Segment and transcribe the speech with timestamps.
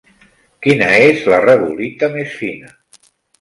[0.67, 2.73] Quina és la regolita més fina?